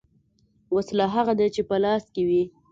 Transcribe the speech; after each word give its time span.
ـ 0.37 0.75
وسله 0.75 1.05
هغه 1.15 1.33
ده 1.39 1.47
چې 1.55 1.61
په 1.69 1.75
لاس 1.83 2.03
کې 2.13 2.23
وي. 2.27 2.43